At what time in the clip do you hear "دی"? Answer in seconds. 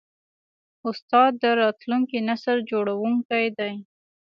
3.57-3.73